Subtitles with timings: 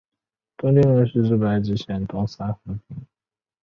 [0.57, 3.05] 东荣町是日本爱知县东三河的町。